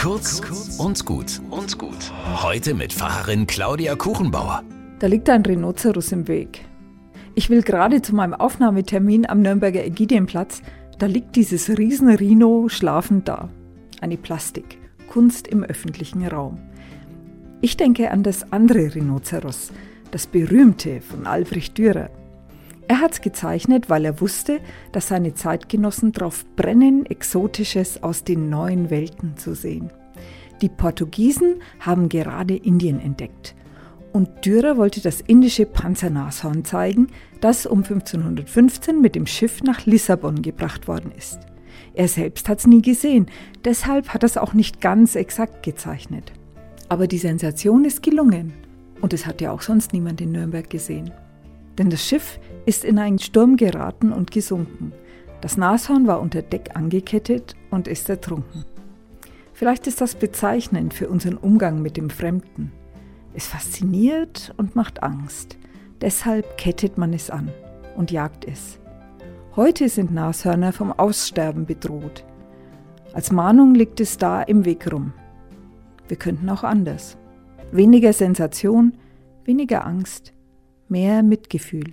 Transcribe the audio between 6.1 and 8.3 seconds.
im Weg. Ich will gerade zu